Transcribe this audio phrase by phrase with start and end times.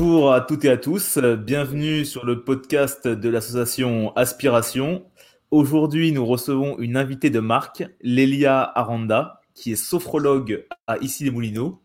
[0.00, 5.04] Bonjour à toutes et à tous, bienvenue sur le podcast de l'association Aspiration.
[5.50, 11.30] Aujourd'hui, nous recevons une invitée de marque, Lélia Aranda, qui est sophrologue à Issy les
[11.30, 11.82] Moulineaux.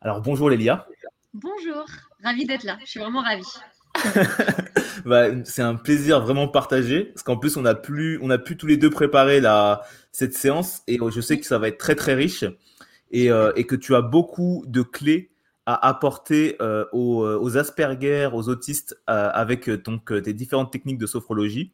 [0.00, 0.88] Alors bonjour Lélia.
[1.34, 1.86] Bonjour,
[2.24, 3.46] ravi d'être là, je suis vraiment ravie.
[5.04, 8.56] bah, c'est un plaisir vraiment partagé parce qu'en plus on a plus on a pu
[8.56, 11.94] tous les deux préparer la cette séance et je sais que ça va être très
[11.94, 12.44] très riche
[13.12, 15.31] et, euh, et que tu as beaucoup de clés
[15.66, 21.06] à apporter euh, aux, euh, aux, Asperger, aux autistes avec donc tes différentes techniques de
[21.06, 21.72] sophrologie.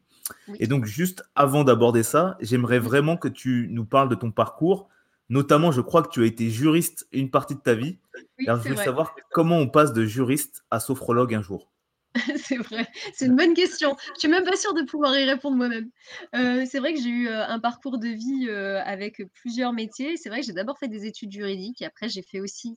[0.59, 4.89] Et donc juste avant d'aborder ça, j'aimerais vraiment que tu nous parles de ton parcours.
[5.31, 7.99] Notamment, je crois que tu as été juriste une partie de ta vie.
[8.47, 11.71] Alors, je veux savoir comment on passe de juriste à sophrologue un jour.
[12.37, 13.97] c'est vrai, c'est une bonne question.
[14.15, 15.91] Je suis même pas sûre de pouvoir y répondre moi-même.
[16.35, 20.17] Euh, c'est vrai que j'ai eu euh, un parcours de vie euh, avec plusieurs métiers.
[20.17, 22.77] C'est vrai que j'ai d'abord fait des études juridiques et après j'ai fait aussi,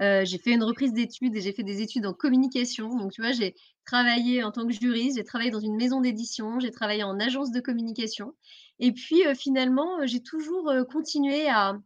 [0.00, 2.96] j'ai fait une reprise d'études et j'ai fait des études en communication.
[2.96, 3.54] Donc tu vois, j'ai
[3.84, 7.50] travaillé en tant que juriste, j'ai travaillé dans une maison d'édition, j'ai travaillé en agence
[7.50, 8.34] de communication.
[8.78, 11.78] Et puis finalement, j'ai toujours continué à,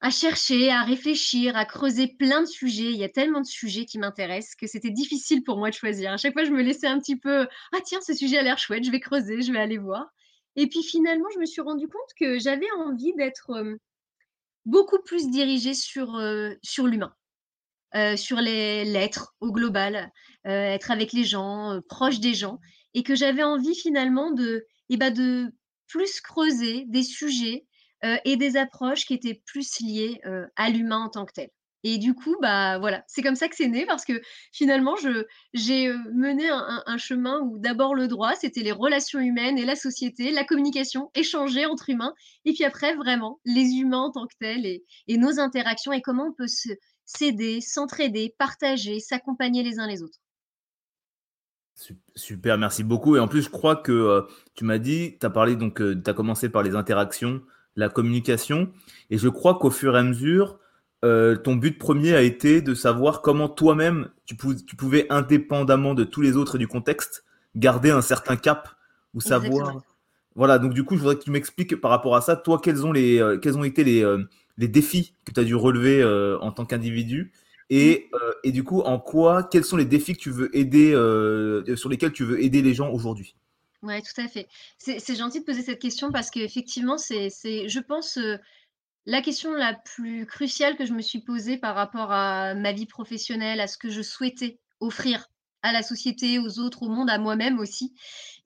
[0.00, 2.90] à chercher, à réfléchir, à creuser plein de sujets.
[2.90, 6.12] Il y a tellement de sujets qui m'intéressent que c'était difficile pour moi de choisir.
[6.12, 8.58] À chaque fois, je me laissais un petit peu Ah tiens, ce sujet a l'air
[8.58, 10.10] chouette, je vais creuser, je vais aller voir.
[10.56, 13.78] Et puis finalement, je me suis rendu compte que j'avais envie d'être
[14.66, 16.20] beaucoup plus dirigée sur,
[16.62, 17.14] sur l'humain,
[18.16, 20.12] sur les lettres au global,
[20.44, 22.58] être avec les gens, proche des gens,
[22.94, 25.52] et que j'avais envie finalement de, eh ben, de
[25.86, 27.66] plus creuser des sujets
[28.04, 31.50] euh, et des approches qui étaient plus liées euh, à l'humain en tant que tel.
[31.82, 34.20] Et du coup, bah voilà, c'est comme ça que c'est né parce que
[34.52, 34.96] finalement,
[35.54, 39.76] j'ai euh, mené un, chemin où d'abord le droit, c'était les relations humaines et la
[39.76, 42.14] société, la communication, échanger entre humains,
[42.44, 46.26] et puis après vraiment les humains en tant que tels et, nos interactions et comment
[46.28, 46.50] on peut
[47.04, 50.18] s'aider, s'entraider, partager, s'accompagner les uns les autres.
[52.14, 53.16] Super, merci beaucoup.
[53.16, 56.12] Et en plus, je crois que tu m'as dit, tu as parlé donc, tu as
[56.12, 57.40] commencé par les interactions,
[57.74, 58.70] la communication.
[59.08, 60.58] Et je crois qu'au fur et à mesure,
[61.04, 66.04] euh, ton but premier a été de savoir comment toi-même, tu, tu, pouvais, indépendamment de
[66.04, 67.24] tous les autres et du contexte,
[67.56, 68.68] garder un certain cap
[69.14, 69.80] ou savoir.
[70.36, 72.86] Voilà, donc du coup, je voudrais que tu m'expliques par rapport à ça, toi, quels
[72.86, 74.22] ont, les, euh, quels ont été les, euh,
[74.58, 76.04] les défis que tu as dû relever
[76.40, 77.32] en tant qu'individu
[77.72, 78.10] et,
[78.42, 80.90] et, du coup, en quoi, quels sont les défis que tu veux aider,
[81.76, 83.36] sur lesquels tu veux aider les gens aujourd'hui?
[83.82, 84.48] Oui, tout à fait.
[84.76, 88.18] C'est gentil de poser cette question parce qu'effectivement, c'est, je pense,
[89.06, 92.86] la question la plus cruciale que je me suis posée par rapport à ma vie
[92.86, 95.26] professionnelle, à ce que je souhaitais offrir
[95.62, 97.94] à la société, aux autres, au monde, à moi-même aussi.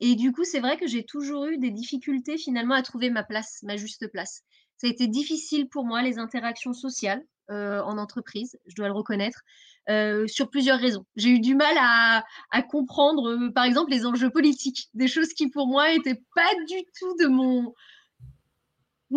[0.00, 3.22] Et du coup, c'est vrai que j'ai toujours eu des difficultés finalement à trouver ma
[3.22, 4.42] place, ma juste place.
[4.76, 8.94] Ça a été difficile pour moi, les interactions sociales euh, en entreprise, je dois le
[8.94, 9.42] reconnaître.
[9.90, 11.04] Euh, sur plusieurs raisons.
[11.14, 15.50] J'ai eu du mal à, comprendre, euh, par exemple, les enjeux politiques, des choses qui
[15.50, 17.74] pour moi n'étaient pas du tout de mon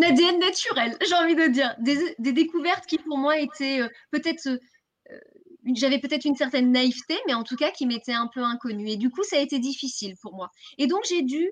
[0.01, 4.59] ADN naturel, j'ai envie de dire, des, découvertes qui pour moi étaient euh, peut-être,
[5.75, 8.89] j'avais peut-être une certaine naïveté, mais en tout cas qui m'étaient un peu inconnues.
[8.89, 10.49] Et du coup, ça a été difficile pour moi.
[10.77, 11.51] Et donc, j'ai dû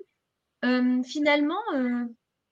[1.04, 1.60] finalement,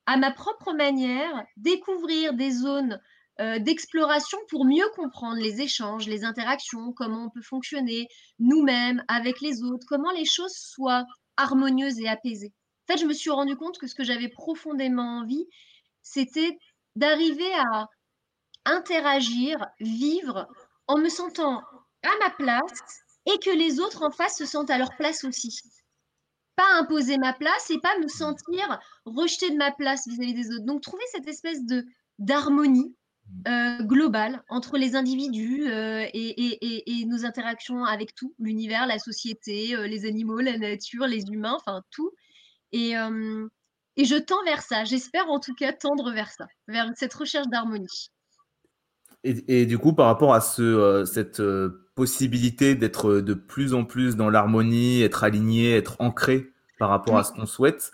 [0.07, 3.01] à ma propre manière, découvrir des zones
[3.41, 8.07] euh, d'exploration pour mieux comprendre les échanges, les interactions, comment on peut fonctionner
[8.39, 11.05] nous-mêmes avec les autres, comment les choses soient
[11.37, 12.53] harmonieuses et apaisées.
[12.89, 15.49] En fait, je me suis rendu compte que ce que j'avais profondément envie,
[16.05, 16.57] c'était
[16.95, 17.89] d'arriver à
[18.65, 20.47] interagir, vivre
[20.87, 21.63] en me sentant
[22.03, 22.83] à ma place
[23.27, 25.61] et que les autres en face se sentent à leur place aussi.
[26.55, 30.67] Pas imposer ma place et pas me sentir rejetée de ma place vis-à-vis des autres.
[30.67, 31.85] Donc trouver cette espèce de
[32.21, 32.95] d'harmonie
[33.49, 39.89] euh, global entre les individus euh, et, nos interactions avec tout, l'univers, la société, euh,
[39.89, 42.13] les animaux, la nature, les humains, enfin tout.
[42.73, 42.95] Et,
[43.97, 44.85] et je tends vers ça.
[44.85, 48.11] J'espère en tout cas tendre vers ça, vers cette recherche d'harmonie.
[49.27, 51.41] Et, du coup, par rapport à ce, cette
[51.95, 57.25] possibilité d'être de plus en plus dans l'harmonie, être aligné, être ancré par rapport à
[57.25, 57.93] ce qu'on souhaite,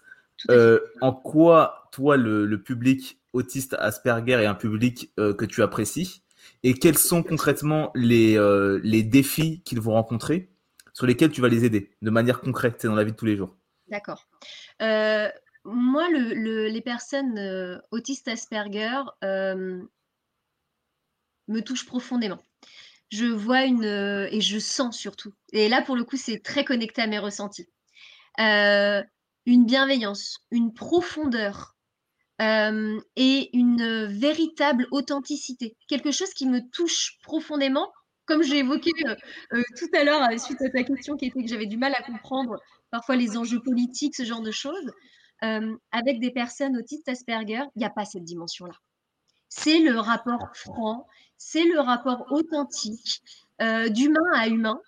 [1.00, 6.23] en quoi toi, le public autiste Asperger est un public euh, que tu apprécies?
[6.62, 10.50] Et quels sont concrètement les, euh, les défis qu'ils vont rencontrer
[10.93, 13.37] sur lesquels tu vas les aider de manière concrète dans la vie de tous les
[13.37, 13.56] jours?
[13.88, 14.26] D'accord.
[15.67, 19.03] Euh, moi, les personnes autistes Asperger
[21.49, 22.43] me touchent profondément.
[23.11, 25.35] Je vois une et je sens surtout.
[25.53, 27.69] Et là, pour le coup, c'est très connecté à mes ressentis.
[28.39, 31.77] une bienveillance, une profondeur
[32.41, 35.77] euh, et une véritable authenticité.
[35.89, 37.93] Quelque chose qui me touche profondément
[38.25, 38.93] comme j'ai évoqué
[39.51, 42.61] tout à l'heure suite à ta question qui était que j'avais du mal à comprendre
[42.91, 44.93] parfois les enjeux politiques, ce genre de choses,
[45.41, 48.75] avec des personnes autistes Asperger, il n'y a pas cette dimension-là.
[49.49, 51.07] C'est le rapport franc,
[51.37, 53.23] c'est le rapport authentique,
[53.59, 54.81] d'humain à humain.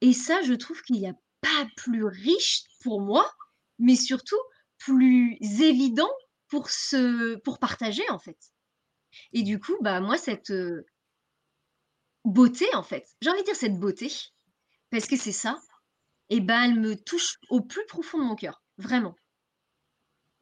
[0.00, 3.30] Et ça, je trouve qu'il n'y a pas plus riche pour moi,
[3.78, 4.36] mais surtout
[4.78, 6.10] plus évident
[6.48, 8.38] pour, se, pour partager, en fait.
[9.32, 10.52] Et du coup, bah, moi, cette
[12.24, 14.12] beauté, en fait, j'ai envie de dire cette beauté,
[14.90, 15.60] parce que c'est ça,
[16.28, 19.14] et ben, elle me touche au plus profond de mon cœur, vraiment.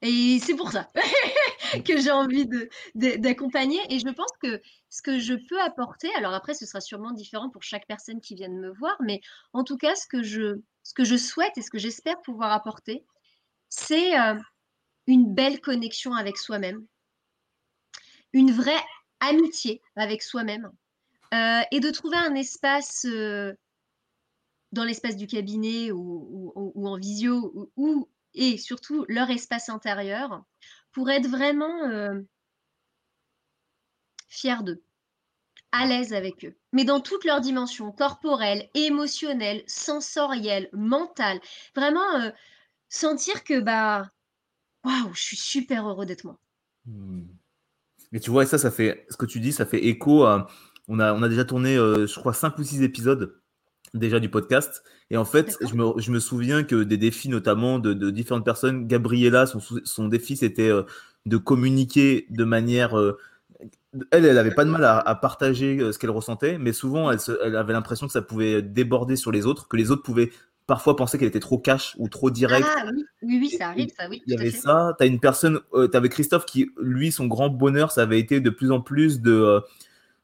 [0.05, 0.91] Et c'est pour ça
[1.87, 2.47] que j'ai envie
[2.95, 3.81] d'accompagner.
[3.89, 4.61] Et je pense que
[4.91, 8.35] ce que je peux apporter, alors après, ce sera sûrement différent pour chaque personne qui
[8.35, 9.23] vient de me voir, mais
[9.55, 12.53] en tout cas, ce que je, ce que je souhaite et ce que j'espère pouvoir
[12.53, 13.07] apporter,
[13.71, 14.39] c'est euh,
[15.07, 16.87] une belle connexion avec soi-même,
[18.35, 18.83] une vraie
[19.21, 20.71] amitié avec soi-même,
[21.33, 23.55] euh, et de trouver un espace euh,
[24.73, 30.45] dans l'espace du cabinet ou, en visio ou, et surtout leur espace intérieur
[30.93, 32.21] pour être vraiment euh,
[34.29, 34.83] fier d'eux,
[35.73, 41.41] à l'aise avec eux, mais dans toutes leurs dimensions, corporelles, émotionnelles, sensorielles, mentales,
[41.75, 42.31] vraiment euh,
[42.89, 44.11] sentir que bah
[44.85, 46.39] waouh, je suis super heureux d'être moi.
[48.15, 50.49] Mais tu vois, ça, ça fait ce que tu dis, ça fait écho à.
[50.87, 53.43] On a, on a déjà tourné, euh, je crois, 5 ou 6 épisodes
[53.95, 54.83] déjà du podcast.
[55.11, 58.45] Et en fait, je me, je me, souviens que des défis, notamment de, de différentes
[58.45, 60.83] personnes, Gabriella, son, son défi, c'était euh,
[61.27, 62.99] de communiquer de manière.
[62.99, 63.17] Euh,
[64.11, 67.11] elle, elle avait pas de mal à, à partager euh, ce qu'elle ressentait, mais souvent,
[67.11, 70.03] elle, se, elle avait l'impression que ça pouvait déborder sur les autres, que les autres
[70.03, 70.31] pouvaient
[70.67, 72.67] parfois penser qu'elle était trop cash ou trop direct.
[72.69, 74.23] Ah oui, oui, oui ça arrive, ça, oui.
[74.27, 74.95] Il y avait ça.
[74.99, 78.41] Tu as une personne, tu avais Christophe qui, lui, son grand bonheur, ça avait été
[78.41, 79.63] de plus en plus de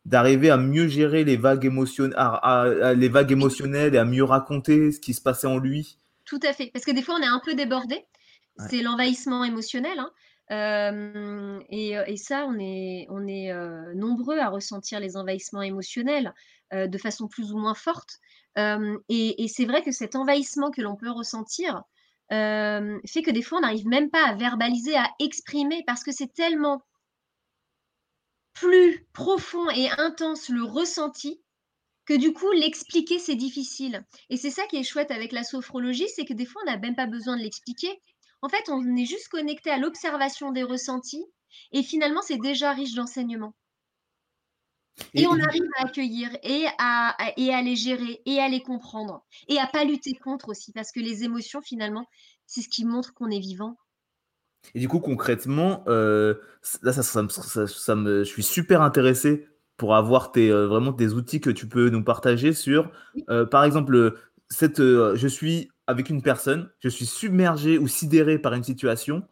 [0.05, 2.17] d'arriver à mieux gérer les vagues, émotionnelles,
[2.97, 5.99] les vagues émotionnelles et à mieux raconter ce qui se passait en lui.
[6.25, 8.05] Tout à fait, parce que des fois on est un peu débordé,
[8.69, 9.99] c'est l'envahissement émotionnel.
[9.99, 10.11] Hein.
[10.51, 16.35] Euh, et, ça, on est, on est euh, nombreux à ressentir les envahissements émotionnels
[16.73, 18.19] euh, de façon plus ou moins forte.
[18.57, 21.83] et, et c'est vrai que cet envahissement que l'on peut ressentir
[22.31, 26.33] fait que des fois, on n'arrive même pas à verbaliser, à exprimer, parce que c'est
[26.33, 26.83] tellement
[28.53, 31.41] plus profond et intense le ressenti
[32.07, 34.05] que du coup, l'expliquer, c'est difficile.
[34.31, 36.77] Et c'est ça qui est chouette avec la sophrologie, c'est que des fois, on n'a
[36.77, 38.01] même pas besoin de l'expliquer.
[38.43, 41.25] En fait, on est juste connecté à l'observation des ressentis
[41.73, 43.55] et finalement, c'est déjà riche d'enseignement.
[45.15, 49.25] Et, on arrive à accueillir et à, et à les gérer et à les comprendre
[49.49, 52.07] et à pas lutter contre aussi parce que les émotions, finalement,
[52.47, 53.77] c'est ce qui montre qu'on est vivant
[54.75, 56.35] et du coup, concrètement, euh,
[56.83, 57.23] là, ça, ça,
[57.95, 61.89] me, je suis super intéressé pour avoir tes, euh, vraiment des outils que tu peux
[61.89, 62.91] nous partager sur,
[63.31, 64.15] euh, par exemple,
[64.49, 69.23] cette, je suis avec une personne, je suis submergé ou sidéré par une situation.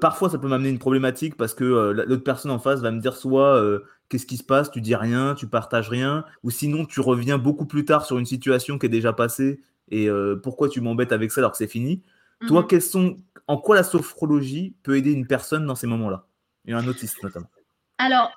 [0.00, 3.16] parfois, ça peut m'amener une problématique parce que l'autre personne en face va me dire
[3.16, 3.62] soit
[4.08, 7.66] qu'est-ce qui se passe, tu dis rien, tu partages rien, ou sinon tu reviens beaucoup
[7.66, 9.60] plus tard sur une situation qui est déjà passée
[9.90, 10.08] et
[10.42, 12.02] pourquoi tu m'embêtes avec ça alors que c'est fini.
[12.46, 13.16] Toi, mmh quels sont
[13.46, 16.26] en quoi la sophrologie peut aider une personne dans ces moments-là?
[16.66, 17.48] Et un autiste notamment.
[17.98, 18.30] Alors,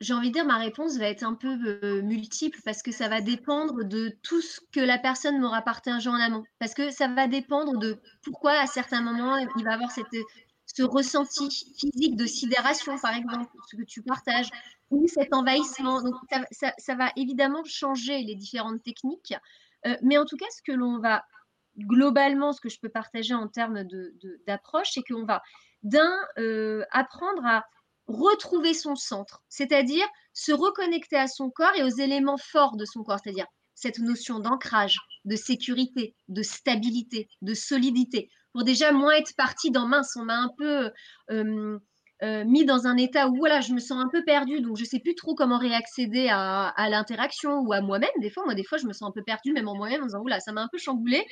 [0.00, 3.08] j'ai envie de dire, ma réponse va être un peu euh, multiple parce que ça
[3.08, 6.44] va dépendre de tout ce que la personne m'aura partagé en amont.
[6.58, 11.48] Parce que ça va dépendre de pourquoi à certains moments il va avoir ce ressenti
[11.78, 14.50] physique de sidération, par exemple, ce que tu partages,
[14.90, 16.02] ou cet envahissement.
[16.02, 16.14] Donc,
[16.50, 19.34] ça, va évidemment changer les différentes techniques.
[19.86, 21.24] Euh, mais en tout cas, ce que l'on va
[21.78, 23.84] globalement, ce que je peux partager en termes
[24.46, 25.42] d'approche, c'est qu'on va
[25.82, 27.64] d'un euh, apprendre à
[28.06, 33.02] retrouver son centre, c'est-à-dire se reconnecter à son corps et aux éléments forts de son
[33.02, 39.34] corps, c'est-à-dire cette notion d'ancrage, de sécurité, de stabilité, de solidité, pour déjà moins être
[39.36, 40.90] parti dans mince, on m'a un peu
[41.30, 41.78] euh,
[42.22, 44.82] euh, mis dans un état où voilà, je me sens un peu perdue, donc je
[44.84, 48.08] ne sais plus trop comment réaccéder à, à l'interaction ou à moi-même.
[48.22, 50.06] Des fois, moi, des fois, je me sens un peu perdue, même en moi-même, en
[50.06, 51.22] disant oula, ça m'a un peu chamboulé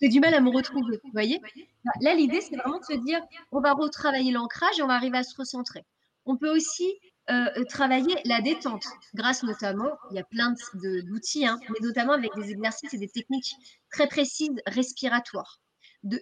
[0.00, 1.00] j'ai du mal à me retrouver.
[1.04, 1.40] Vous voyez?
[1.84, 3.20] Bah, Là, l'idée, c'est vraiment de se dire,
[3.52, 5.84] on va retravailler l'ancrage et on va arriver à se recentrer.
[6.26, 6.92] On peut aussi
[7.30, 12.32] euh, travailler la détente, grâce notamment, il y a plein d'outils, hein, mais notamment avec
[12.34, 13.54] des exercices et des techniques
[13.92, 15.60] très précises respiratoires,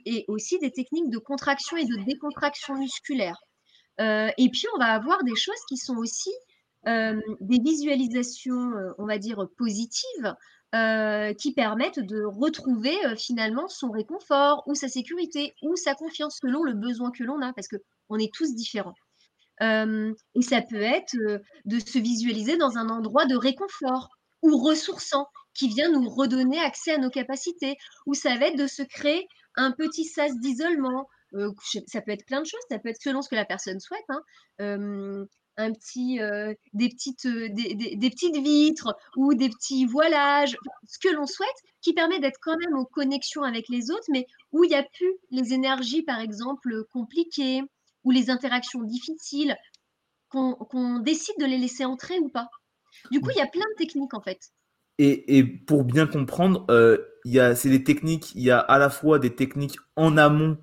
[0.04, 3.40] et aussi des techniques de contraction et de décontraction musculaire.
[4.00, 6.30] Euh, et puis, on va avoir des choses qui sont aussi
[6.86, 10.34] euh, des visualisations, on va dire, positives,
[10.74, 16.38] euh, qui permettent de retrouver euh, finalement son réconfort ou sa sécurité ou sa confiance
[16.42, 18.94] selon le besoin que l'on a, parce qu'on est tous différents.
[19.60, 21.16] et ça peut être
[21.64, 24.10] de se visualiser dans un endroit de réconfort
[24.42, 28.68] ou ressourçant qui vient nous redonner accès à nos capacités, ou ça va être de
[28.68, 31.08] se créer un petit sas d'isolement.
[31.86, 34.04] ça peut être plein de choses, ça peut être selon ce que la personne souhaite.
[34.08, 35.26] Hein
[35.58, 41.14] un petit, euh, des, petites, euh, des, petites vitres ou des petits voilages, ce que
[41.14, 41.48] l'on souhaite,
[41.82, 44.84] qui permet d'être quand même en connexion avec les autres, mais où il n'y a
[44.84, 47.62] plus les énergies, par exemple, compliquées
[48.04, 49.56] ou les interactions difficiles,
[50.28, 52.48] qu'on décide de les laisser entrer ou pas.
[53.10, 54.38] Du coup, il y a plein de techniques en fait.
[54.98, 59.34] Et, pour bien comprendre, euh, c'est des techniques, il y a à la fois des
[59.34, 60.58] techniques en amont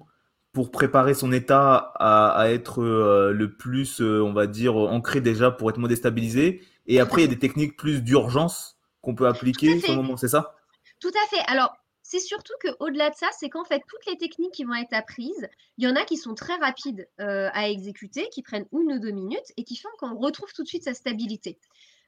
[0.56, 5.52] pour préparer son état à, être euh, le plus, euh, on va dire, ancré déjà
[5.52, 6.64] pour être moins déstabilisé.
[6.88, 10.30] Et après, il y a des techniques plus d'urgence qu'on peut appliquer le moment, c'est
[10.30, 10.56] ça?
[11.02, 11.44] Tout à fait.
[11.52, 14.94] Alors, c'est surtout qu'au-delà de ça, c'est qu'en fait, toutes les techniques qui vont être
[14.94, 18.94] apprises, il y en a qui sont très rapides euh, à exécuter, qui prennent une
[18.94, 21.60] ou deux minutes et qui font qu'on retrouve tout de suite sa stabilité.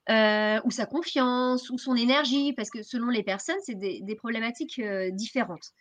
[0.08, 4.82] ou sa confiance, ou son énergie, parce que selon les personnes, c'est des, des problématiques
[5.12, 5.74] différentes.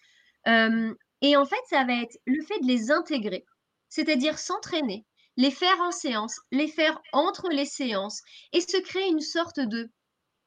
[1.23, 3.45] Et en fait, ça va être le fait de les intégrer,
[3.89, 5.05] c'est-à-dire s'entraîner,
[5.37, 9.91] les faire en séance, les faire entre les séances et se créer une sorte de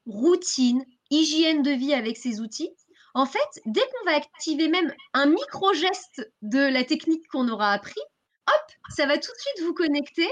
[0.06, 2.72] routine, hygiène de vie avec ces outils.
[3.14, 8.02] En fait, dès qu'on va activer même un micro-geste de la technique qu'on aura appris,
[8.48, 10.30] hop, ça va tout de suite vous connecter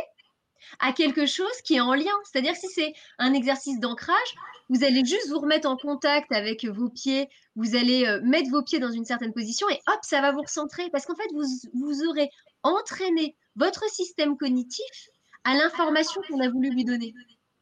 [0.79, 2.11] à quelque chose qui est en lien.
[2.23, 4.35] C'est-à-dire si c'est un exercice d'ancrage,
[4.69, 8.63] vous allez juste vous remettre en contact avec vos pieds, vous allez euh, mettre vos
[8.63, 11.45] pieds dans une certaine position et hop, ça va vous recentrer parce qu'en fait, vous,
[11.73, 12.29] vous aurez
[12.63, 15.09] entraîné votre système cognitif
[15.43, 17.13] à l'information qu'on a voulu lui donner.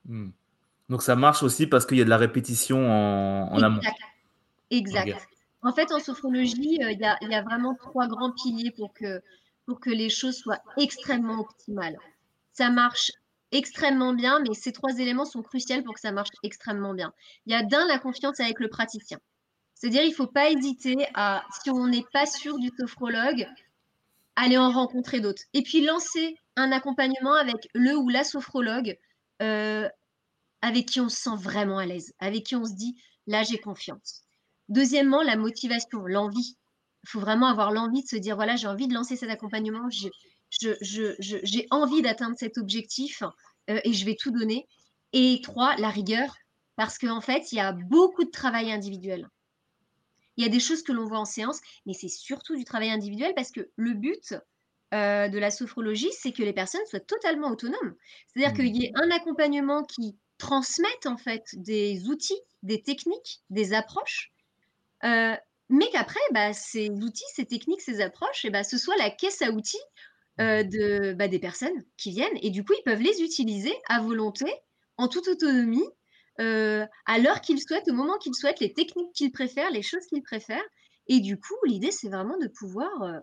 [0.05, 0.29] Hmm.
[0.89, 3.81] Donc ça marche aussi parce qu'il y a de la répétition en, en amont.
[4.71, 5.15] Exact.
[5.61, 9.21] En fait, en sophrologie, euh, il y, a vraiment trois grands piliers pour que,
[9.65, 11.97] pour que les choses soient extrêmement optimales
[12.55, 13.11] ça marche
[13.51, 17.13] extrêmement bien, mais ces trois éléments sont cruciaux pour que ça marche extrêmement bien.
[17.45, 19.19] Il y a d'un la confiance avec le praticien.
[19.73, 23.45] C'est-à-dire, il ne faut pas hésiter à, si on n'est pas sûr du sophrologue,
[24.37, 25.43] aller en rencontrer d'autres.
[25.53, 28.97] Et puis lancer un accompagnement avec le ou la sophrologue
[29.41, 29.89] euh,
[30.61, 32.95] avec qui on se sent vraiment à l'aise, avec qui on se dit,
[33.27, 34.21] là, j'ai confiance.
[34.69, 36.57] Deuxièmement, la motivation, l'envie.
[37.03, 39.89] Il faut vraiment avoir l'envie de se dire, voilà, j'ai envie de lancer cet accompagnement,
[40.49, 43.23] j'ai envie d'atteindre cet objectif
[43.69, 44.67] euh, et je vais tout donner.
[45.13, 46.35] Et trois, la rigueur,
[46.75, 49.29] parce qu'en fait, il y a beaucoup de travail individuel.
[50.37, 52.91] Il y a des choses que l'on voit en séance, mais c'est surtout du travail
[52.91, 54.35] individuel parce que le but
[54.93, 57.95] euh, de la sophrologie, c'est que les personnes soient totalement autonomes.
[58.27, 58.57] C'est-à-dire mmh.
[58.57, 64.33] qu'il y ait un accompagnement qui transmette en fait des outils, des techniques, des approches,
[65.05, 65.35] euh,
[65.69, 69.09] mais qu'après, bah, ces outils, ces techniques, ces approches, et eh bah, ce soit la
[69.09, 69.77] caisse à outils
[70.41, 74.01] euh, de, bah, des personnes qui viennent et du coup, ils peuvent les utiliser à
[74.01, 74.45] volonté,
[74.97, 75.87] en toute autonomie,
[76.41, 80.05] euh, à l'heure qu'ils souhaitent, au moment qu'ils souhaitent, les techniques qu'ils préfèrent, les choses
[80.09, 80.67] qu'ils préfèrent.
[81.07, 83.19] Et du coup, l'idée, c'est vraiment de pouvoir euh,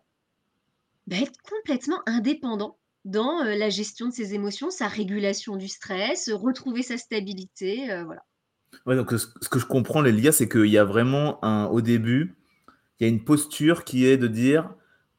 [1.07, 6.83] bah, être complètement indépendant dans la gestion de ses émotions, sa régulation du stress, retrouver
[6.83, 8.23] sa stabilité, voilà.
[8.87, 12.37] Donc ce que je comprends, Lélia, c'est qu'il y a vraiment un, au début,
[12.99, 14.73] il y a une posture qui est de dire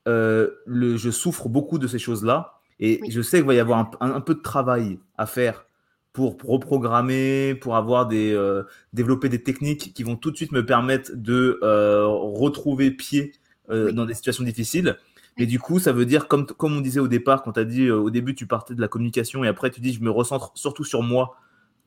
[0.05, 2.60] le, je souffre beaucoup de ces choses-là.
[2.79, 5.65] Et je sais qu'il va y avoir un, peu de travail à faire
[6.12, 10.65] pour, reprogrammer, pour avoir des, euh, développer des techniques qui vont tout de suite me
[10.65, 13.33] permettre de euh, retrouver pied
[13.69, 14.98] dans des situations difficiles.
[15.38, 17.63] Et du coup, ça veut dire, comme, comme on disait au départ, quand tu as
[17.63, 20.51] dit au début, tu partais de la communication et après tu dis, je me recentre
[20.53, 21.38] surtout sur moi,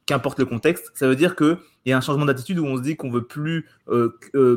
[0.06, 0.90] qu'importe le contexte.
[0.94, 3.26] Ça veut dire qu'il y a un changement d'attitude où on se dit qu'on veut
[3.26, 3.68] plus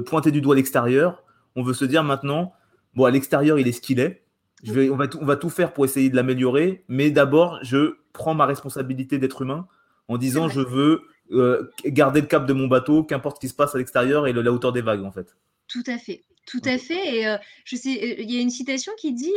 [0.05, 1.23] pointer du doigt l'extérieur.
[1.55, 2.53] On veut se dire maintenant,
[2.95, 4.23] bon, à l'extérieur, il est ce qu'il est.
[4.63, 7.59] Je vais, on, va tout, on va tout faire pour essayer de l'améliorer, mais d'abord,
[7.63, 9.67] je prends ma responsabilité d'être humain
[10.09, 13.53] en disant je veux euh, garder le cap de mon bateau, qu'importe ce qui se
[13.53, 15.37] passe à l'extérieur et la hauteur des vagues, en fait.
[15.67, 17.15] Tout à fait, tout à fait.
[17.15, 19.31] Et euh, je sais, euh, il y a une citation qui dit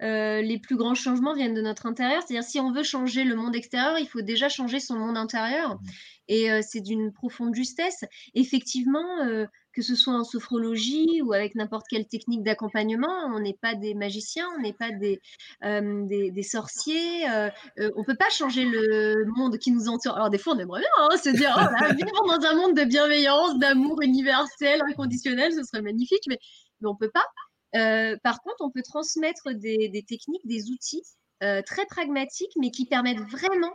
[0.00, 2.22] les plus grands changements viennent de notre intérieur.
[2.26, 5.76] C'est-à-dire, si on veut changer le monde extérieur, il faut déjà changer son monde intérieur.
[5.76, 5.88] Mmh.
[6.28, 8.04] Et c'est d'une profonde justesse.
[8.34, 9.46] Effectivement,
[9.80, 13.94] que ce soit en sophrologie ou avec n'importe quelle technique d'accompagnement, on n'est pas des
[13.94, 15.20] magiciens, on n'est pas des,
[15.62, 17.24] des, sorciers.
[17.26, 20.16] on ne peut pas changer le monde qui nous entoure.
[20.16, 22.84] Alors, des fois, on aimerait bien hein, se dire oh vivre dans un monde de
[22.84, 26.38] bienveillance, d'amour universel, inconditionnel, ce serait magnifique, mais,
[26.80, 28.18] mais on ne peut pas.
[28.22, 31.04] par contre, on peut transmettre des, techniques, des outils
[31.40, 33.72] très pragmatiques, mais qui permettent vraiment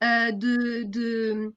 [0.00, 1.52] de, de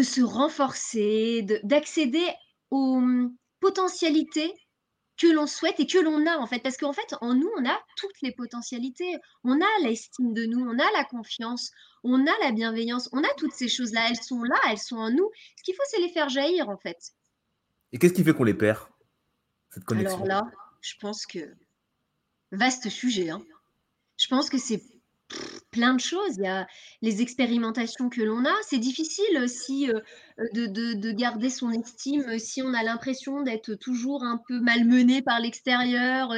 [0.00, 2.26] se renforcer, d'accéder
[2.70, 4.54] aux hum, potentialités
[5.18, 6.60] que l'on souhaite et que l'on a en fait.
[6.60, 9.16] Parce qu'en fait, en nous, on a toutes les potentialités.
[9.44, 11.70] On a l'estime de nous, on a la confiance,
[12.02, 14.08] on a la bienveillance, on a toutes ces choses-là.
[14.08, 15.30] Elles sont là, elles sont en nous.
[15.58, 16.98] Ce qu'il faut, c'est les faire jaillir en fait.
[17.92, 18.80] Et qu'est-ce qui fait qu'on les perd
[19.70, 20.24] cette connexion?
[20.24, 21.54] Alors là, je pense que
[22.50, 23.30] vaste sujet.
[23.30, 23.44] Hein.
[24.16, 24.82] Je pense que c'est
[25.72, 26.36] plein de choses.
[26.36, 26.68] Il y a
[27.00, 28.54] les expérimentations que l'on a.
[28.68, 29.98] C'est difficile aussi euh,
[30.52, 35.40] de, de, garder son estime si on a l'impression d'être toujours un peu malmené par
[35.40, 36.32] l'extérieur.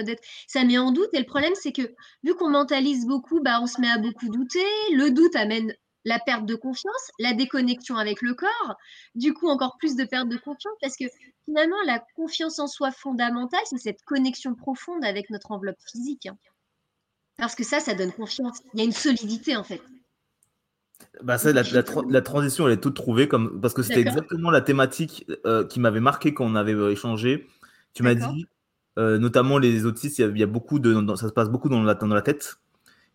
[0.47, 1.11] Ça met en doute.
[1.13, 4.29] Et le problème, c'est que vu qu'on mentalise beaucoup, bah, on se met à beaucoup
[4.29, 4.65] douter.
[4.93, 5.75] Le doute amène
[6.05, 8.77] la perte de confiance, la déconnexion avec le corps,
[9.15, 11.07] du coup encore plus de perte de confiance parce que
[11.47, 16.27] finalement la confiance en soi fondamentale, c'est cette connexion profonde avec notre enveloppe physique.
[16.27, 16.37] Hein.
[17.37, 18.59] Parce que ça, ça donne confiance.
[18.75, 19.83] Il y a une solidité en fait.
[21.23, 25.27] Bah ça, la, transition, elle est toute trouvée comme parce que c'était exactement la thématique
[25.47, 27.47] euh, qui m'avait marqué quand on avait euh, échangé.
[27.93, 28.47] Tu m'as dit,
[28.99, 31.95] euh, notamment les autistes, il y, a, beaucoup de, ça se passe beaucoup dans la,
[31.95, 32.57] dans la tête.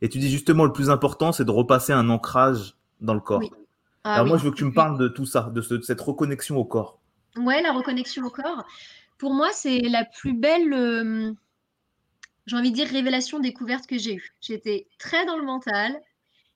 [0.02, 3.44] Et tu dis justement le plus important, c'est de repasser un ancrage dans le corps.
[4.06, 6.00] Ah Alors moi, je veux que tu me parles de tout ça, de, de, cette
[6.00, 7.00] reconnexion au corps.
[7.38, 8.66] Ouais, la reconnexion au corps.
[9.18, 11.36] Pour moi, c'est la plus belle
[12.46, 14.36] j'ai envie de dire, révélation découverte que j'ai eue.
[14.42, 16.00] J'étais très dans le mental.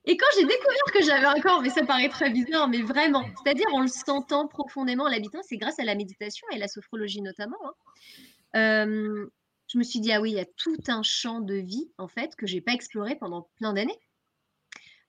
[0.05, 3.23] Et quand j'ai découvert que j'avais un corps, mais ça paraît très bizarre, mais vraiment,
[3.41, 7.57] c'est-à-dire en le sentant profondément, l'habitant, c'est grâce à la méditation et la sophrologie notamment.
[7.63, 7.73] Hein.
[8.55, 9.25] Euh,
[9.67, 12.07] je me suis dit, ah oui, il y a tout un champ de vie, en
[12.07, 13.97] fait, que je n'ai pas exploré pendant plein d'années.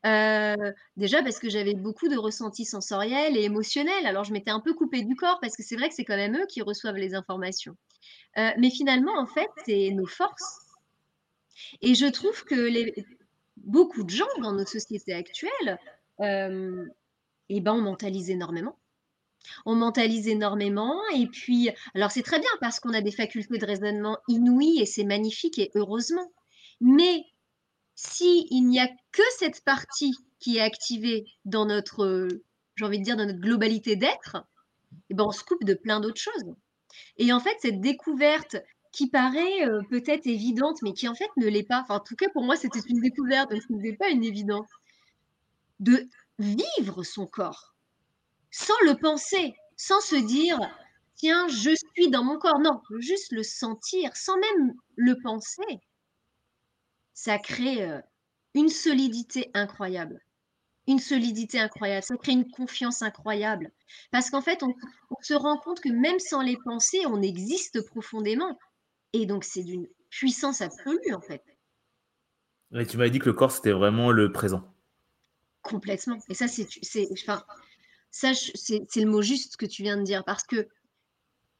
[0.06, 4.06] Euh, déjà parce que j'avais beaucoup de ressentis sensoriels et émotionnels.
[4.06, 6.16] Alors, je m'étais un peu coupée du corps parce que c'est vrai que c'est quand
[6.16, 7.76] même eux qui reçoivent les informations.
[8.36, 10.63] Euh, mais finalement, en fait, c'est nos forces
[11.80, 12.92] et je trouve que
[13.56, 15.78] beaucoup de gens dans notre société actuelle,
[16.20, 16.84] euh,
[17.48, 18.78] eh ben, on mentalise énormément.
[19.66, 23.66] On mentalise énormément et puis, alors c'est très bien parce qu'on a des facultés de
[23.66, 26.32] raisonnement inouïes et c'est magnifique et heureusement.
[26.80, 27.24] Mais
[27.94, 32.28] si il n'y a que cette partie qui est activée dans notre,
[32.76, 34.46] j'ai envie de dire, dans notre globalité d'être,
[35.10, 36.54] eh ben on se coupe de plein d'autres choses.
[37.18, 38.56] Et en fait, cette découverte
[38.94, 41.84] qui paraît euh, peut-être évidente, mais qui en fait ne l'est pas.
[41.88, 44.68] En tout cas, pour moi, c'était une découverte, donc ce n'était pas une évidence.
[45.80, 47.74] De vivre son corps
[48.52, 50.60] sans le penser, sans se dire
[51.16, 52.60] tiens, je suis dans mon corps.
[52.60, 55.80] Non, juste le sentir sans même le penser.
[57.14, 58.00] Ça crée euh,
[58.54, 60.20] une solidité incroyable.
[60.86, 62.04] Une solidité incroyable.
[62.04, 63.72] Ça crée une confiance incroyable.
[64.12, 64.72] Parce qu'en fait, on,
[65.10, 68.56] on se rend compte que même sans les penser, on existe profondément.
[69.14, 71.42] Et donc, c'est d'une puissance absolue, en fait.
[72.74, 74.74] Et tu m'avais dit que le corps, c'était vraiment le présent.
[75.62, 76.18] Complètement.
[76.28, 76.66] Et ça, c'est,
[77.12, 77.44] enfin,
[78.10, 80.24] ça, c'est, le mot juste que tu viens de dire.
[80.24, 80.66] Parce que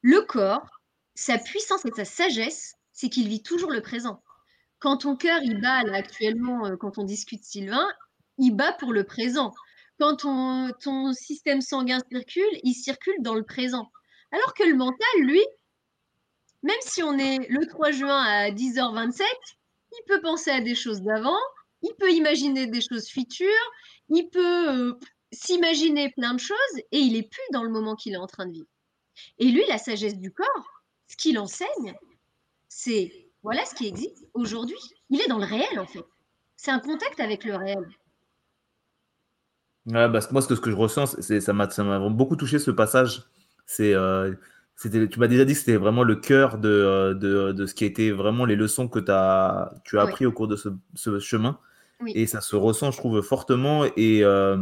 [0.02, 0.68] le corps,
[1.14, 4.20] sa puissance et sa sagesse, c'est qu'il vit toujours le présent.
[4.80, 7.86] Quand ton cœur, il bat là, actuellement, euh, quand on discute Sylvain,
[8.38, 9.54] il bat pour le présent.
[10.00, 13.92] Quand ton, ton système sanguin circule, il circule dans le présent.
[14.32, 15.40] Alors que le mental, lui,
[16.64, 19.22] même si on est le 3 juin à 10h27,
[19.92, 21.38] il peut penser à des choses d'avant,
[21.83, 23.70] il peut imaginer des choses futures,
[24.09, 24.94] il peut euh,
[25.31, 26.57] s'imaginer plein de choses
[26.90, 28.66] et il est plus dans le moment qu'il est en train de vivre.
[29.38, 31.94] Et lui, la sagesse du corps, ce qu'il enseigne,
[32.68, 34.79] c'est voilà ce qui existe aujourd'hui.
[35.11, 36.05] Il est dans le réel en fait.
[36.57, 37.87] C'est un contact avec le réel.
[39.85, 43.22] Bah, moi, ce que je ressens, ça m'a beaucoup touché ce passage.
[43.66, 44.33] C'est euh,
[44.80, 47.84] tu m'as déjà dit que c'était vraiment le cœur de, euh, de, de, ce qui
[47.84, 51.18] a été vraiment les leçons que as, tu as appris au cours de ce, ce
[51.20, 51.58] chemin.
[52.08, 53.84] Et ça se ressent, je trouve, fortement.
[53.96, 54.58] Et, euh,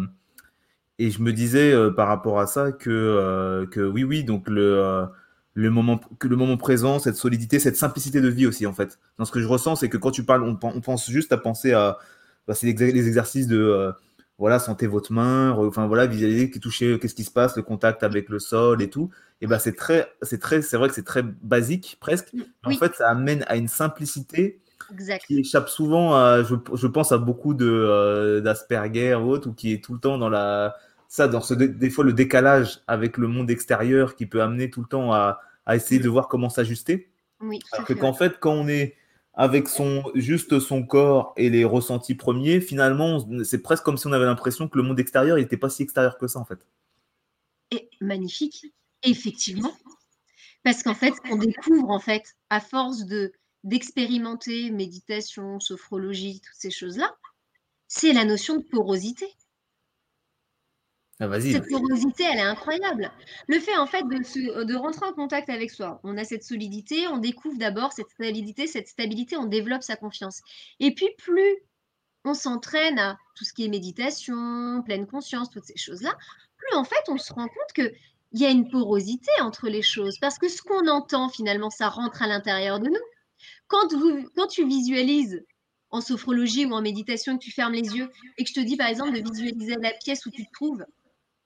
[0.98, 5.06] et je me disais euh, par rapport à ça que, que oui, oui, donc le,
[5.54, 9.00] le, moment, que le moment présent, cette solidité, cette simplicité de vie aussi, en fait.
[9.18, 11.38] Dans ce que je ressens, c'est que quand tu parles, on, on pense juste à
[11.38, 11.98] penser à.
[12.46, 13.92] Bah, c'est les, exercices de
[14.38, 18.02] voilà, sentez votre main, enfin voilà, visualisez qui touchez, qu'est-ce qui se passe, le contact
[18.02, 19.10] avec le sol et tout.
[19.40, 22.32] Et ben c'est très, c'est très, c'est vrai que c'est très basique presque.
[22.64, 24.60] En fait, ça amène à une simplicité
[25.26, 29.52] qui échappe souvent à, je, je pense à beaucoup de euh, d'Asperger ou autre, ou
[29.52, 30.74] qui est tout le temps dans la,
[31.08, 34.80] ça, dans ce des fois le décalage avec le monde extérieur qui peut amener tout
[34.80, 37.10] le temps à, à essayer de voir comment s'ajuster.
[37.40, 38.96] Oui, Alors que qu'en fait, quand on est
[39.34, 44.12] avec son, juste son corps et les ressentis premiers, finalement, c'est presque comme si on
[44.12, 46.66] avait l'impression que le monde extérieur n'était pas si extérieur que ça, en fait.
[48.00, 48.66] Magnifique,
[49.02, 49.72] effectivement.
[50.62, 53.32] Parce qu'en fait, on découvre, en fait, à force de
[53.64, 57.14] d'expérimenter méditation, sophrologie, toutes ces choses-là,
[57.86, 59.26] c'est la notion de porosité.
[61.22, 63.12] Ah, cette porosité, elle est incroyable.
[63.46, 67.06] Le fait, en fait, de, de rentrer en contact avec soi, on a cette solidité,
[67.06, 70.40] on découvre d'abord cette solidité, cette stabilité, on développe sa confiance.
[70.80, 71.58] Et puis, plus
[72.24, 76.16] on s'entraîne à tout ce qui est méditation, pleine conscience, toutes ces choses-là,
[76.56, 77.92] plus en fait, on se rend compte que
[78.32, 81.88] il y a une porosité entre les choses parce que ce qu'on entend finalement, ça
[81.88, 83.04] rentre à l'intérieur de nous.
[83.66, 85.44] Quand, vous, quand tu visualises
[85.90, 88.76] en sophrologie ou en méditation que tu fermes les yeux et que je te dis
[88.76, 90.84] par exemple de visualiser la pièce où tu te trouves,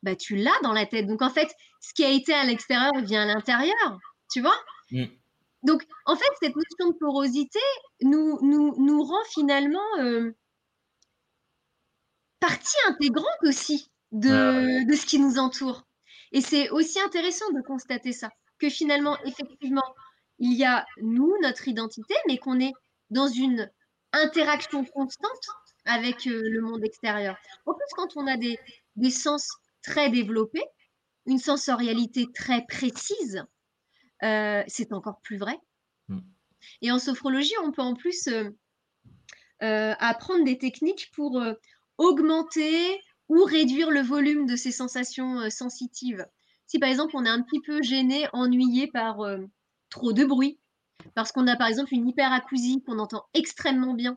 [0.07, 1.09] bah, tu l'as dans la tête.
[1.09, 3.99] Donc en fait, ce qui a été à l'extérieur vient à l'intérieur,
[4.33, 4.57] tu vois?
[4.92, 5.07] Mm.
[5.64, 7.59] Donc en fait, cette notion de porosité
[8.03, 10.31] nous, nous, nous rend finalement euh,
[12.38, 15.83] partie intégrante aussi de, de ce qui nous entoure.
[16.31, 19.95] Et c'est aussi intéressant de constater ça, que finalement, effectivement,
[20.38, 22.73] il y a nous, notre identité, mais qu'on est
[23.11, 23.69] dans une
[24.12, 25.47] interaction constante
[25.85, 27.37] avec euh, le monde extérieur.
[27.64, 28.57] En plus, quand on a des,
[28.95, 29.49] des sens
[29.87, 30.64] très développés,
[31.27, 33.44] une sensorialité très précise,
[34.22, 35.59] euh, c'est encore plus vrai.
[36.09, 36.20] Mm.
[36.83, 41.40] Et en sophrologie, on peut en plus euh, apprendre des techniques pour
[41.99, 46.27] augmenter ou réduire le volume de ces sensations euh, sensitives.
[46.66, 49.38] Si par exemple on est un petit peu gêné, ennuyé par euh,
[49.90, 50.59] trop de bruit,
[51.14, 54.16] parce qu'on a par exemple une hyperacousie qu'on entend extrêmement bien,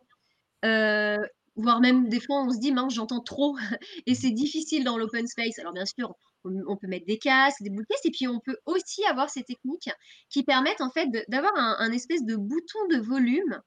[0.66, 1.18] euh,
[1.62, 3.58] voire même des fois on se dit mince j'entends trop
[4.06, 5.60] et c'est difficile dans l'open space.
[5.60, 9.04] Alors bien sûr on, peut mettre des casques, des boules et puis on peut aussi
[9.06, 9.90] avoir ces techniques
[10.30, 13.60] qui permettent en fait d'avoir un, espèce de bouton de volume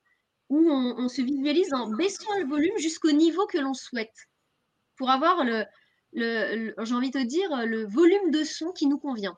[0.49, 4.29] où on se visualise en baissant le volume jusqu'au niveau que l'on souhaite
[4.97, 5.65] pour avoir le,
[6.13, 9.37] le, j'ai envie de te dire, le volume de son qui nous convient.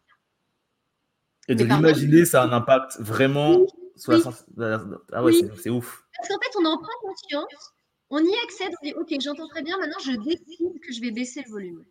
[1.48, 3.66] Et de l'imaginer, ça a un impact vraiment.
[5.12, 6.06] Ah ouais, c'est ouf.
[6.16, 7.74] Parce qu'en fait, on en prend conscience,
[8.10, 11.10] on y accède, on dit Ok, j'entends très bien, maintenant je décide que je vais
[11.10, 11.84] baisser le volume.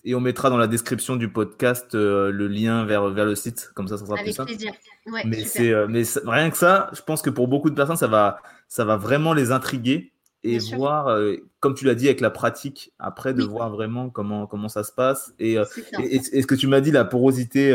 [0.04, 3.72] Et on, mettra dans la description du podcast euh, le lien vers, vers le site,
[3.74, 4.52] comme ça, ça sera plus simple.
[4.52, 4.74] Plaisir.
[5.06, 5.24] mais
[5.72, 8.84] euh, mais rien que ça, je pense que pour beaucoup de personnes, ça va, ça
[8.84, 10.12] va vraiment les intriguer
[10.44, 14.48] et voir, euh, comme tu l'as dit, avec la pratique, après, de voir vraiment comment,
[14.48, 15.34] comment ça se passe.
[15.40, 15.58] Et,
[16.00, 17.74] et, ce que tu m'as dit, la porosité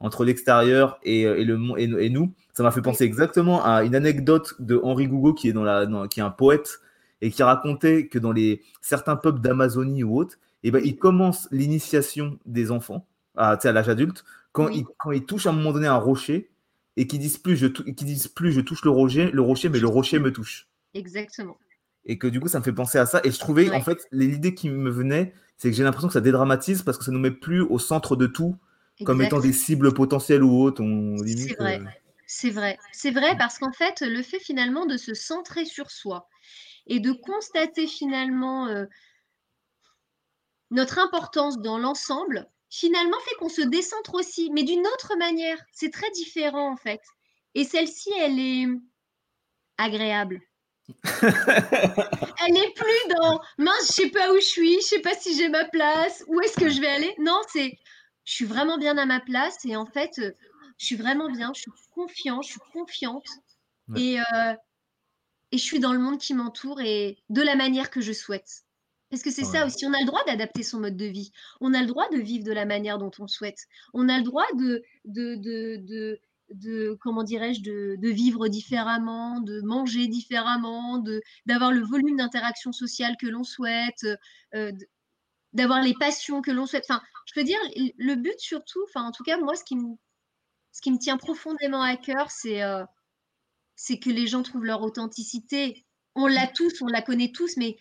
[0.00, 4.54] entre l'extérieur et, et, le, et, nous, ça m'a fait penser exactement à une anecdote
[4.58, 6.80] de Henri Gougo, qui est, dans la, qui est un poète
[7.20, 11.48] et qui racontait que dans les, certains peuples d'Amazonie ou autres, et ben, il commence
[11.50, 15.72] l'initiation des enfants à, à l'âge adulte quand, ils, quand ils touchent à un moment
[15.72, 16.50] donné un rocher
[16.96, 19.78] et qu'ils disent plus je, qui disent plus je touche le rocher, le rocher, mais
[19.78, 20.68] le rocher me touche.
[20.94, 21.56] Exactement.
[22.10, 23.20] Et que du coup, ça me fait penser à ça.
[23.22, 26.20] Et je trouvais, en fait, l'idée qui me venait, c'est que j'ai l'impression que ça
[26.20, 28.56] dédramatise parce que ça nous met plus au centre de tout,
[29.04, 30.82] comme étant des cibles potentielles ou autres.
[31.24, 31.80] C'est vrai.
[32.26, 32.78] C'est vrai.
[32.90, 36.28] C'est vrai parce qu'en fait, le fait finalement de se centrer sur soi
[36.88, 38.86] et de constater finalement euh,
[40.72, 45.58] notre importance dans l'ensemble, finalement fait qu'on se décentre aussi, mais d'une autre manière.
[45.70, 47.02] C'est très différent en fait.
[47.54, 48.66] Et celle-ci, elle est
[49.78, 50.40] agréable.
[51.22, 55.36] elle n'est plus dans mince, je sais pas où je suis, je sais pas si
[55.36, 57.14] j'ai ma place, où est-ce que je vais aller?
[57.18, 57.78] Non, c'est
[58.24, 60.20] je suis vraiment bien à ma place et en fait,
[60.78, 63.26] je suis vraiment bien, je suis confiant, je suis confiante
[63.96, 64.54] et, euh,
[65.52, 68.64] et je suis dans le monde qui m'entoure et de la manière que je souhaite.
[69.10, 71.32] Parce que c'est ça aussi, on a le droit d'adapter son mode de vie.
[71.60, 73.66] On a le droit de vivre de la manière dont on souhaite.
[73.92, 76.20] On a le droit de, de, de, de,
[77.00, 83.16] comment dirais-je, de, de, vivre différemment, de manger différemment, de, d'avoir le volume d'interaction sociale
[83.20, 84.06] que l'on souhaite,
[84.54, 84.72] euh,
[85.52, 86.84] d'avoir les passions que l'on souhaite.
[86.88, 87.58] Enfin, je peux dire,
[87.98, 89.94] le but surtout, enfin, en tout cas, moi, ce qui me,
[90.72, 92.84] ce qui me tient profondément à cœur, c'est, euh,
[93.76, 95.84] c'est que les gens trouvent leur authenticité.
[96.14, 97.76] On l'a tous, on la connaît tous, mais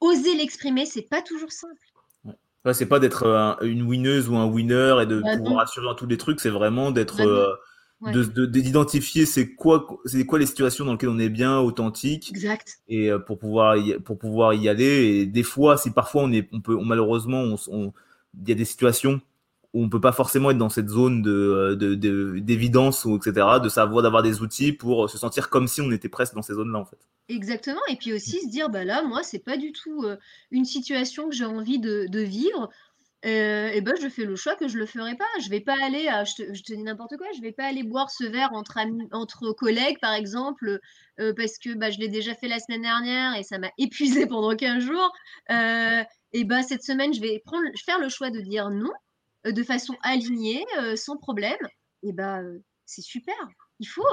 [0.00, 1.80] oser l'exprimer, c'est pas toujours simple.
[2.24, 2.74] Ouais.
[2.74, 6.06] c'est pas d'être une winneuse ou un winner et de bah pouvoir assurer dans tous
[6.06, 7.18] les trucs, c'est vraiment d'être.
[7.18, 7.56] Bah euh,
[8.02, 13.10] d'identifier c'est quoi c'est quoi les situations dans lesquelles on est bien authentique exact et
[13.10, 16.46] euh, pour pouvoir y, pour pouvoir y aller et des fois si parfois on est
[16.52, 17.92] on peut malheureusement on
[18.38, 19.20] il y a des situations
[19.72, 21.74] où on peut pas forcément être dans cette zone de
[22.40, 23.46] d'évidence ou etc.
[23.62, 26.54] De savoir d'avoir des outils pour se sentir comme si on était presque dans ces
[26.54, 26.96] zones-là en fait.
[27.28, 27.80] Exactement.
[27.88, 30.06] Et puis aussi se dire bah là moi c'est pas du tout
[30.50, 32.70] une situation que j'ai envie de, de vivre.
[33.24, 35.24] Euh, et ben je fais le choix que je le ferai pas.
[35.42, 38.24] Je vais pas aller, je, te, dis n'importe quoi, je vais pas aller boire ce
[38.24, 38.78] verre entre
[39.12, 40.80] entre collègues par exemple,
[41.18, 44.26] euh, parce que bah, je l'ai déjà fait la semaine dernière et ça m'a épuisé
[44.26, 45.12] pendant 15 jours.
[45.50, 47.42] Euh, et ben cette semaine je vais
[47.84, 48.92] faire le choix de dire non,
[49.44, 50.64] de façon alignée,
[50.96, 51.56] sans problème.
[52.02, 52.44] Et ben
[52.84, 53.34] c'est super.
[53.80, 54.04] Il faut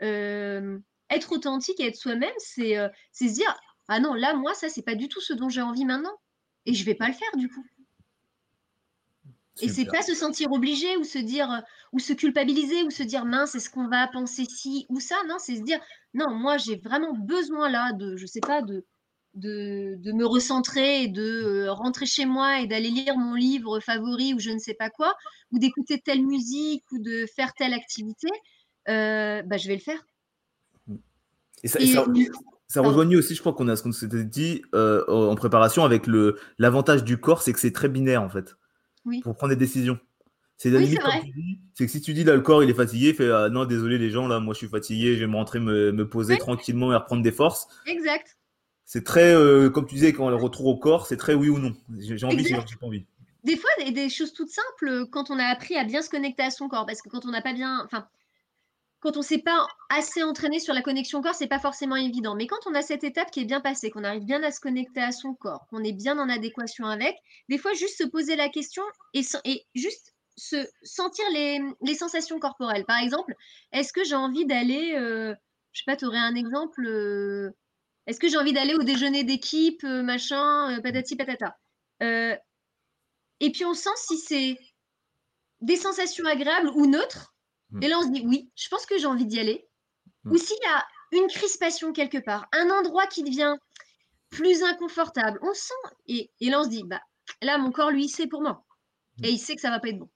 [0.00, 2.76] être authentique et être soi-même, c'est
[3.12, 3.56] se dire
[3.88, 6.16] ah non là moi ça c'est pas du tout ce dont j'ai envie maintenant
[6.66, 7.64] et je vais pas le faire du coup.
[9.60, 11.60] Et c'est pas se sentir obligé ou se dire euh,
[11.92, 15.14] ou se culpabiliser ou se dire mince, est-ce qu'on va penser ci ou ça?
[15.28, 15.78] Non, c'est se dire
[16.12, 18.84] non, moi j'ai vraiment besoin là de, je sais pas, de,
[19.34, 23.78] de, de me recentrer et de euh, rentrer chez moi et d'aller lire mon livre
[23.78, 25.14] favori ou je ne sais pas quoi,
[25.52, 28.28] ou d'écouter telle musique ou de faire telle activité,
[28.88, 30.04] euh, bah, je vais le faire.
[31.62, 31.78] Et ça,
[32.66, 36.38] ça, rejoignait aussi, je crois qu'on a ce qu'on s'était dit en préparation avec le
[36.58, 38.56] l'avantage du corps, c'est que c'est très binaire en fait
[39.22, 39.98] pour prendre des décisions.
[40.56, 40.70] C'est
[41.74, 43.98] c'est que si tu dis là le corps il est fatigué, fait ah, non désolé
[43.98, 46.96] les gens là moi je suis fatigué, je vais me rentrer me, poser tranquillement et
[46.96, 47.66] reprendre des forces.
[47.86, 48.38] Exact.
[48.84, 51.48] C'est très euh, comme tu disais quand on le retrouve au corps, c'est très oui
[51.48, 51.74] ou non.
[51.98, 53.04] J'ai envie, j'ai pas envie.
[53.42, 56.44] Des fois des, des, choses toutes simples quand on a appris à bien se connecter
[56.44, 58.06] à son corps parce que quand on n'a pas bien enfin
[59.04, 62.34] quand on ne s'est pas assez entraîné sur la connexion corps, c'est pas forcément évident.
[62.34, 64.60] Mais quand on a cette étape qui est bien passée, qu'on arrive bien à se
[64.60, 67.14] connecter à son corps, qu'on est bien en adéquation avec,
[67.50, 69.22] des fois juste se poser la question et,
[69.74, 72.86] juste se sentir les, sensations corporelles.
[72.86, 73.34] Par exemple,
[73.72, 75.34] est-ce que j'ai envie d'aller, euh,
[75.72, 77.50] je sais pas, tu aurais un exemple, euh,
[78.06, 81.58] est-ce que j'ai envie d'aller au déjeuner d'équipe, euh, machin, patati patata.
[82.00, 84.58] et puis on sent si c'est
[85.60, 87.33] des sensations agréables ou neutres
[87.74, 87.82] Mm.
[87.82, 89.66] Et là, on se dit, oui, je pense que j'ai envie d'y aller.
[90.24, 90.32] Mm.
[90.32, 93.54] Ou s'il y a une crispation quelque part, un endroit qui devient
[94.30, 95.74] plus inconfortable, on sent,
[96.06, 97.00] et, là, on se dit, bah,
[97.42, 98.64] là, mon corps, lui, c'est pour moi.
[99.22, 100.08] Et il sait que ça va pas être bon.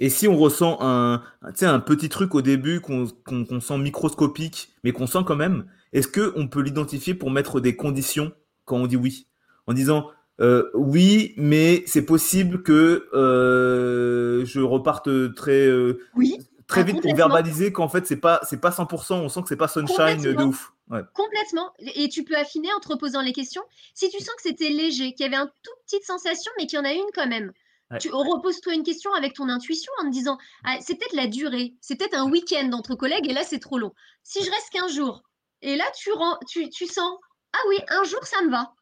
[0.00, 5.06] Et si on ressent un, un petit truc au début qu'on sent microscopique, mais qu'on
[5.06, 8.32] sent quand même, est-ce qu'on peut l'identifier pour mettre des conditions
[8.64, 9.28] quand on dit oui?
[9.68, 16.84] En disant, euh, oui, mais c'est possible que euh, je reparte très, euh, oui très
[16.84, 19.68] vite pour verbaliser qu'en fait, c'est pas, c'est pas 100%, on sent que c'est pas
[19.68, 20.72] sunshine de ouf.
[21.14, 21.72] Complètement.
[21.78, 23.62] Et tu peux affiner en te reposant les questions.
[23.94, 26.78] Si tu sens que c'était léger, qu'il y avait une toute petite sensation, mais qu'il
[26.78, 27.52] y en a une quand même,
[28.00, 31.74] tu reposes-toi une question avec ton intuition en te disant ah, c'est peut-être la durée,
[31.80, 33.92] c'est peut-être un week-end entre collègues et là c'est trop long.
[34.24, 35.22] Si je reste qu'un jour,
[35.62, 36.10] et là tu,
[36.48, 37.18] tu, tu sens
[37.52, 38.72] ah oui, un jour ça me va.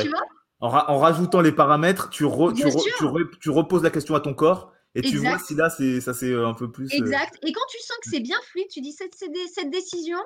[0.00, 0.22] Tu vois?
[0.60, 2.64] En, rajoutant les paramètres, tu, tu,
[3.40, 6.54] tu reposes la question à ton corps et tu vois si là, ça c'est un
[6.54, 6.86] peu plus.
[6.86, 7.38] Euh, exact.
[7.46, 10.18] Et quand tu sens que c'est bien fluide, tu dis cette, cette, décision,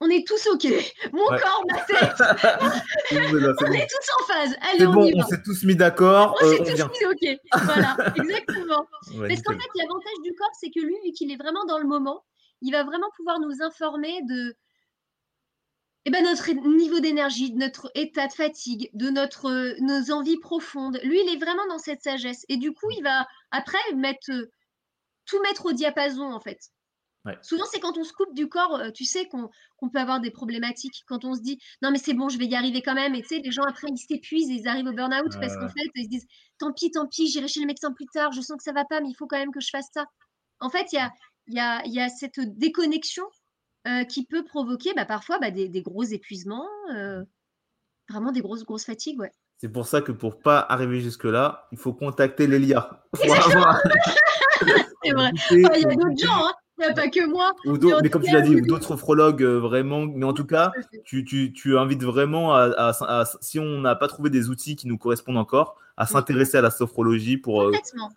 [0.00, 0.66] on est tous OK.
[1.12, 2.16] Mon corps, ma tête.
[3.12, 4.56] on est tous en phase.
[4.72, 6.34] Allez, on bon, on s'est tous mis d'accord.
[6.40, 7.38] On s'est euh, tous mis OK.
[7.64, 8.86] Voilà, exactement.
[9.28, 11.86] Parce qu'en fait, l'avantage du corps, c'est que lui, vu qu'il est vraiment dans le
[11.86, 12.24] moment,
[12.62, 14.56] il va vraiment pouvoir nous informer de,
[16.08, 20.98] eh ben notre niveau d'énergie, de notre état de fatigue, de notre, nos envies profondes.
[21.04, 22.46] Lui, il est vraiment dans cette sagesse.
[22.48, 24.30] Et du coup, il va après mettre,
[25.26, 26.58] tout mettre au diapason, en fait.
[27.42, 31.02] Souvent, c'est quand on se coupe du corps, tu sais, qu'on peut avoir des problématiques.
[31.06, 33.14] Quand on se dit, non, mais c'est bon, je vais y arriver quand même.
[33.14, 35.68] Et tu sais, les gens, après, ils s'épuisent et ils arrivent au burn-out parce qu'en
[35.68, 36.26] fait, ils se disent,
[36.58, 38.86] tant pis, tant pis, j'irai chez le médecin plus tard, je sens que ça va
[38.86, 40.06] pas, mais il faut quand même que je fasse ça.
[40.60, 41.12] En fait, il y a,
[41.48, 43.24] y, a, y a cette déconnexion
[43.88, 47.24] euh, qui peut provoquer bah, parfois bah, des, gros épuisements, euh,
[48.10, 49.18] vraiment des grosses, grosses fatigues.
[49.18, 49.32] Ouais.
[49.56, 53.02] C'est pour ça que pour pas arriver jusque-là, il faut contacter l'Elia.
[53.14, 53.40] c'est vrai.
[55.50, 56.52] il y a d'autres gens, hein.
[56.78, 57.52] il n'y a pas que moi.
[58.02, 60.04] mais, comme tu l'as dit, d'autres sophrologues, euh, vraiment.
[60.04, 60.70] Mais en tout cas,
[61.04, 62.92] tu, tu, tu invites vraiment à,
[63.40, 66.70] si on n'a pas trouvé des outils qui nous correspondent encore, à s'intéresser à la
[66.70, 67.64] sophrologie pour.
[67.64, 68.10] Complètement.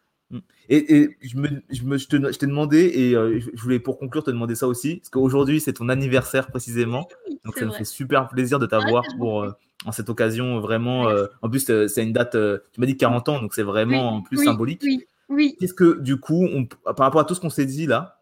[0.69, 4.23] Et, je, me, je, me, je, te, t'ai demandé, et euh, je voulais pour conclure
[4.23, 7.07] te demander ça aussi, parce qu'aujourd'hui c'est ton anniversaire précisément,
[7.43, 9.51] donc ça me fait super plaisir de t'avoir pour euh,
[9.85, 11.09] en cette occasion vraiment.
[11.09, 12.37] Euh, en plus, c'est une date,
[12.71, 14.83] tu m'as dit 40 ans, donc c'est vraiment en plus symbolique.
[15.29, 18.19] Oui, Qu'est-ce que du coup, on, par rapport à tout ce qu'on s'est dit là,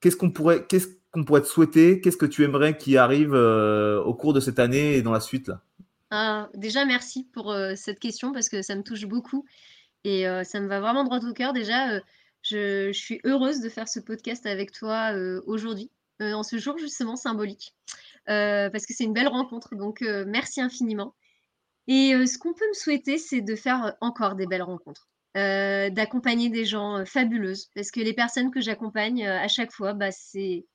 [0.00, 2.00] qu'est-ce qu'on pourrait, qu'est-ce qu'on pourrait te souhaiter?
[2.00, 5.48] Qu'est-ce que tu aimerais qui arrive au cours de cette année et dans la suite
[5.48, 5.60] là?
[6.10, 9.44] Ah, Déjà, merci pour cette question parce que ça me touche beaucoup.
[10.04, 11.52] Et euh, ça me va vraiment droit au cœur.
[11.52, 12.00] Déjà, euh,
[12.42, 15.90] je, suis heureuse de faire ce podcast avec toi euh, aujourd'hui,
[16.20, 17.74] en ce jour justement symbolique,
[18.26, 19.74] parce que c'est une belle rencontre.
[19.74, 21.14] Donc, merci infiniment.
[21.86, 25.08] Et ce qu'on peut me souhaiter, c'est de faire encore des belles rencontres.
[25.34, 27.70] d'accompagner des gens fabuleuses.
[27.74, 30.66] Parce que les personnes que j'accompagne à chaque fois, bah, c'est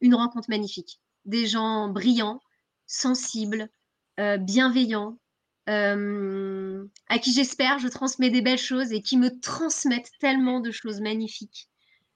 [0.00, 1.00] une rencontre magnifique.
[1.24, 2.40] Des gens brillants,
[2.86, 3.68] sensibles,
[4.16, 5.18] bienveillants,
[5.66, 11.00] à qui j'espère je transmets des belles choses et qui me transmettent tellement de choses
[11.00, 11.68] magnifiques.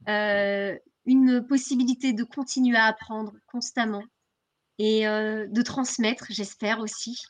[0.06, 4.04] une possibilité de continuer à apprendre constamment
[4.78, 7.20] et de transmettre, j'espère aussi,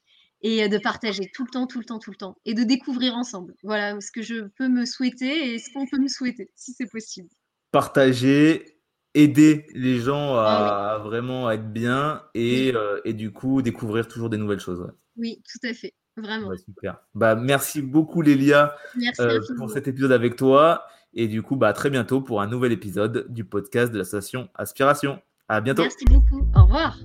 [0.42, 3.14] et de partager tout le temps, tout le temps, tout le temps, et de découvrir
[3.14, 3.54] ensemble.
[3.62, 6.90] Voilà ce que je peux me souhaiter et ce qu'on peut me souhaiter, si c'est
[6.90, 7.28] possible.
[7.72, 8.78] Partager,
[9.14, 12.72] aider les gens à ah vraiment être bien et,
[13.04, 14.90] et, du coup découvrir toujours des nouvelles choses.
[15.16, 15.94] Oui, tout à fait.
[16.18, 16.50] Vraiment.
[16.56, 16.98] super.
[17.14, 18.74] Bah, merci beaucoup, Lélia,
[19.20, 20.84] euh, pour cet épisode avec toi.
[21.14, 24.48] Et du coup, bah, à très bientôt pour un nouvel épisode du podcast de l'association
[24.54, 25.20] Aspiration.
[25.48, 25.82] À bientôt.
[25.82, 26.46] Merci beaucoup.
[26.54, 26.98] Au revoir.